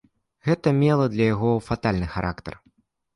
Гэта 0.47 0.71
мела 0.77 1.05
для 1.15 1.27
яго 1.33 1.51
фатальны 1.67 2.07
характар. 2.15 2.53